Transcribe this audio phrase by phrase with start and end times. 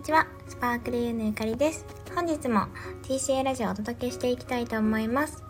[0.00, 1.84] にちは、スパークルユーのゆかりです。
[2.14, 2.68] 本日も
[3.02, 5.44] TCA ラジオをお届けしていきたいと思います。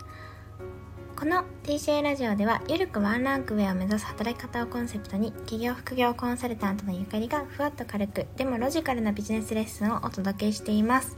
[1.15, 11.17] この TCA ラジオでは、ゆるくワンランク上を目指す働き方をコンセプトに、企業副業コンサルタントのゆかりがふわっと軽く、でもロジカルなビジネスレッスンをお届けしています。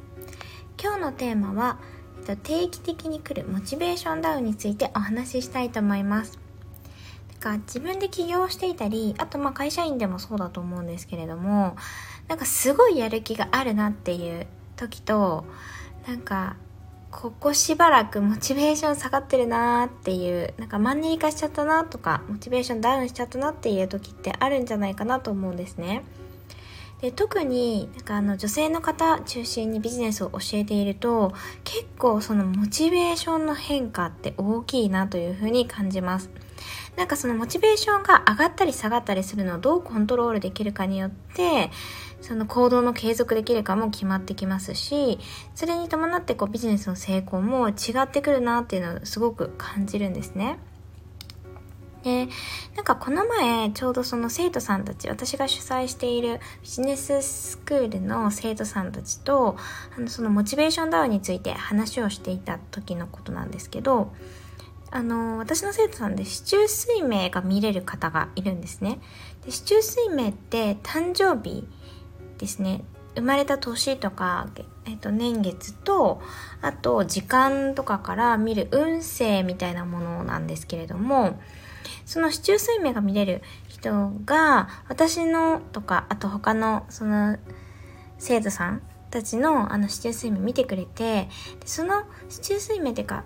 [0.79, 1.79] 今日のテーマは、
[2.43, 6.42] 定期的に来るモチベーションダウンについてお話ししたいと思います。
[7.43, 11.77] か自分で起業していたり、あとまあ会社員でもそうだと思うんですけれども、
[12.29, 14.47] なんかすごいやる気があるなっていう
[14.77, 15.45] 時と、
[16.07, 16.57] なんか、
[17.11, 26.05] ここしばらくモチベーション下がってるなーっていう、なんかマンネリ化しちゃったなとか、モチベーションダウンしちゃったなっていう時ってあるんじゃないかなと思うんですね。
[27.03, 31.33] で特になんかあの女性の方中心にビジネスを教えていると
[31.65, 36.31] 結構そのモチベーションの変化って大きいなというふうに感じます。
[36.97, 41.71] なんかそのモチベーションが上がったり下がったりするのをどうコントロールできるかによって、
[42.21, 45.19] その行動の継続できるかも決まってきますし、
[45.55, 50.59] それに伴ってこうビジネスの成功も違ってくるなっていうのをすごく感じるんですね。
[52.03, 52.29] で、
[52.75, 59.57] なんかこの前、ちょうどその生徒さんたち、私が主催しているビジネススクールの生徒さんたちと、
[59.97, 64.13] あのそのモチベーションダウンについて話をしていた時のことなんですけど、
[64.91, 69.01] あの、私の生徒さんで市中水明が見れる方がいるんですね。
[69.45, 71.67] で市中水明って誕生日
[72.39, 72.85] ですね。
[73.15, 74.49] 生まれた年とか、
[74.87, 76.21] えっと、年月と、
[76.61, 81.39] あと時間とかから見る運勢みたいなものなんですけれども、
[82.05, 87.39] その市中水明が見れる人が、私のとか、あと他のその
[88.19, 91.29] 生徒さんたちのあの市中水明見てくれて、
[91.65, 93.25] その市中水明っていうか、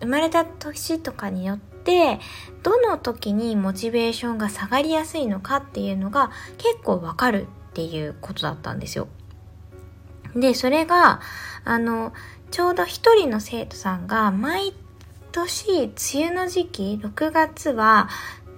[0.00, 2.20] 生まれた年とかによって
[2.62, 9.08] どの時にモチベーションが下がりやすいのかっていうのが結構わかるっていうことだったんですよ。
[10.34, 11.20] で、それが、
[11.64, 12.12] あの、
[12.50, 14.72] ちょうど一人の生徒さんが毎
[15.32, 18.08] 年梅雨の時期、6月は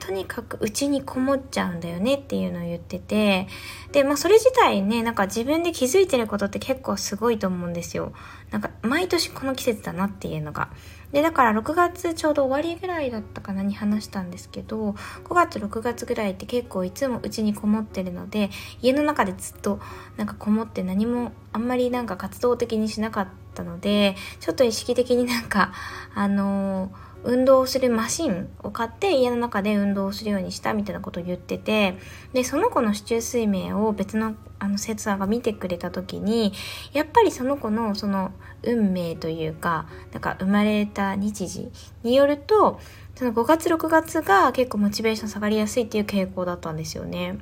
[0.01, 3.47] とにかくうちにこもっちゃうんだよねっていうのを言ってて、
[3.93, 8.13] で、まあそれ自体ね、なんか自分で気づいてることって結構すごいと思うんですよ。
[8.51, 10.71] なんか毎年この季節だなっていうのが。
[11.13, 14.93] で、だから6月ちょうど終わりぐらいだったかなに話したんですけど、
[15.25, 18.51] 5月6月ぐらいって結構いつもうちにこもってるので、
[18.81, 19.81] 家の中でずっと
[20.17, 25.73] なんかこもって何もあんまりなんか活動的にしなかったので、ちょっと意識的になんか、
[26.15, 31.99] あのー運動するマシンを買って家の中で運動するようにしたみたいなことを言ってて、
[32.33, 36.53] で、その子の市中水明を別のあの生徒さんが見てくれた時に、
[36.93, 38.33] やっぱりその子のその
[38.63, 41.71] 運命というか、なんか生まれた日時
[42.03, 42.81] によると、
[43.15, 47.39] その5月6月が結構モチベーション下がりやすいっていう傾向だったんですよね。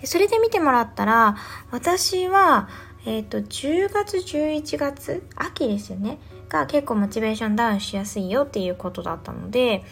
[0.00, 1.36] で、それで見てもらったら、
[1.70, 2.68] 私は、
[3.06, 6.18] えっ、ー、と、10月、11月、秋ですよね。
[6.48, 9.84] が結構モチベーションダウンしやすいよっていうことだったので、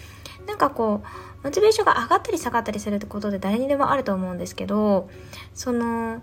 [0.46, 5.10] なんかこう、モチベーションが上がったり下がったりするってことで誰にでもあると思うんですけど、
[5.54, 6.22] その、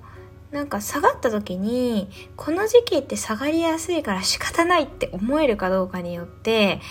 [0.51, 6.81] なんか下がった時に、この時期って下がりやすいから仕方ないって思えるかどうかによって、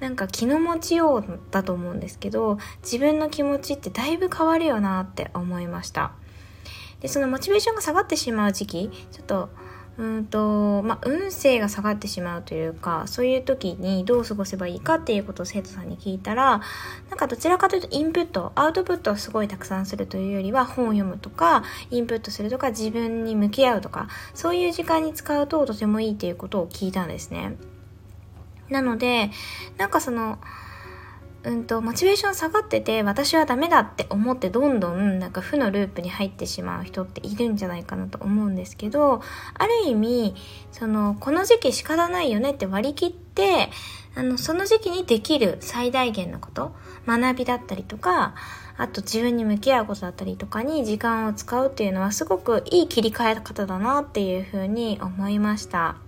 [0.00, 6.12] なんか気の持ちようだと思うんですけど、自分の気持ちってだいぶ変わるよなって思いました。
[7.00, 9.50] で、そのモチベーションが下がってしまう時期、ちょっと
[9.98, 16.60] うんと、まあ、運勢が下がってしまうというか、そういう時にどう過ごせばいいかっていうことを生徒さんに聞いたら、
[17.08, 27.56] なんかどちらかというとインプット、アウトプットをすごいたくさんするというよりは本を読むとか、インプットするとか、自分に向き合うとか、そういう時間に使うととてもいいということを聞いたんですね。
[28.68, 29.30] なので、
[29.78, 30.38] なんかその、
[31.46, 39.22] うんと、モチベーション下がってて、私はダメだって思ってどんどんなんか負のループに入ってしまう人っているんじゃないかなと思うんですけど、
[39.54, 40.34] ある意味、
[40.72, 43.70] その、この時期仕方ないよねって割り切って、
[44.16, 46.74] あの、その時期にできる最大限のこと、
[47.06, 48.34] 学びだったりとか、
[48.76, 56.05] あと自分に向き合うことだったりとかに時間を使うっていうのはすごくいい切り替え方だなっていうふうに思いました。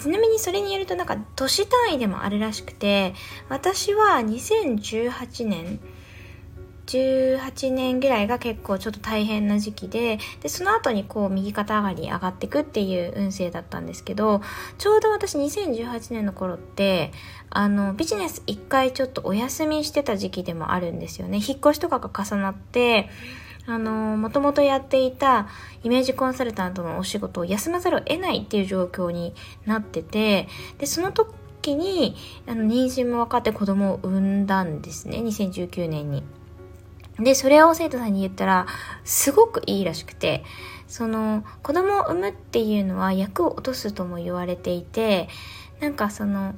[0.00, 3.14] ちなみにそれによるとなんか年単位でもあるらしくて、
[3.48, 5.80] 私は2018年、
[6.86, 14.42] 18年ぐらいが結構ちょっと大変な時期で、で、その後にこう右肩上がり上がっていくっていう運勢だったんですけど、
[14.78, 17.12] ちょうど私2018年の頃って、
[17.50, 21.38] あの、ビジネス一回ちょっとお休みしてた時期でもあるんですよね。
[21.38, 23.08] 引っ越しとかが重なって、
[23.66, 25.48] あの、もともとやっていた
[25.82, 29.34] イメージコンサルタントのお仕事を休まざるを得ないっていう状況に
[29.66, 30.48] なってて、
[30.78, 32.16] で、その時に、
[32.46, 36.24] あの、妊娠も分かって子供を産んだんですね、2019年に。
[37.18, 38.66] で、それを生徒さんに言ったら、
[39.04, 40.44] すごくいいらしくて、
[40.88, 45.28] その、子供を産むっていうのは役を落とすとも言われていて、
[45.80, 46.54] なんかその、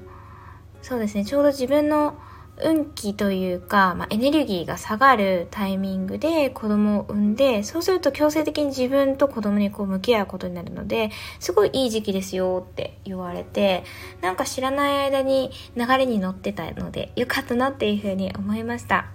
[0.80, 2.18] そうですね、ちょうど自分の
[2.62, 11.10] 運気というか、まあ、エネルギーが下がるタイミングで子供を産んで、そうすると強制的に自分と子供にこう向き合うことになるので、
[11.40, 13.84] すごいいい時期ですよって言われて、
[14.20, 19.06] なんか知らない間に流れに乗ってたので、よかったなっていうふうに思いました。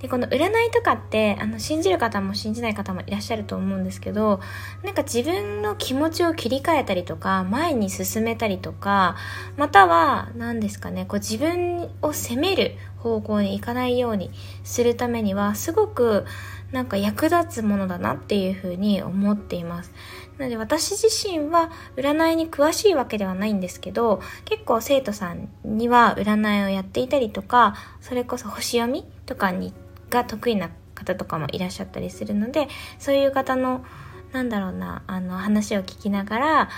[0.00, 4.40] で、この占いとかって、あの、信じる方も信じない方もいらっしゃると思うんですけど、
[4.82, 9.16] なんか自分の気持ちを切り替えたりとか、前に進めたりとか、
[9.56, 14.30] または、何ですかね、こう自分を責める方向に行かないように
[14.64, 16.24] するためには、すごく、
[16.72, 19.92] なんか役立つものだなっていうふうに思っています。
[20.38, 29.72] なので私自身は占いに詳しいわけではないんですけど、結構生徒さんには占いをやっていたりとか、それこそ星読みとかに
[30.10, 32.68] が得意な方とかもいらっしゃったりするので
[32.98, 33.84] そういう方の
[34.32, 36.68] なんだろうなあの話を聞きながら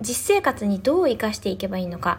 [0.00, 2.18] 実生活にどう生かしていけばいいのか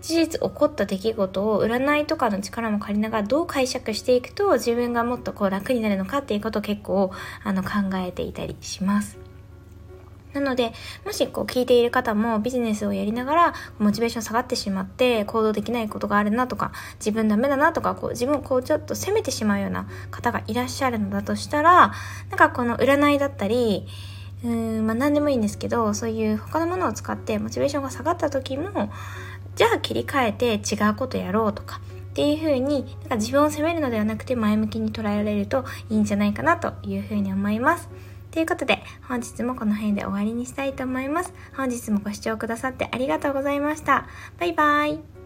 [0.00, 7.10] 事実起こった出来事を占いとかの力も借りながらどう解釈していくと自分がもっとこう楽になるのかっていうことを結構
[7.44, 9.18] あの考えていたりします。
[10.32, 10.72] なので、
[11.04, 21.92] もしこう聞いている方もビジネスをやりながらモチベーション下がってしまって行動できないことがあるなとか自分ダメだなとかこう自分をこうちょっと責めてしまうような方がいらっしゃるのだとしたら
[22.28, 23.86] なんかこの占いだったり
[24.44, 28.90] うーんまあ何でもいいんですけどそういう他のものを使ってモチベーションが下がった時も
[29.56, 31.80] じゃあ切り替えて違うことやろうとか
[32.10, 37.88] っていう風になんか自分を責めるのではなくて前向きに捉えられるといいんじゃないかなというふうに思います。
[38.30, 41.32] ということで、本日もこの辺で終わりにしたいと思います。
[41.56, 44.06] 本日もご視聴くださってありがとうございました。
[44.38, 45.19] バイバイ。